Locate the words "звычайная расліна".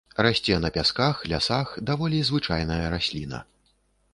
2.31-3.45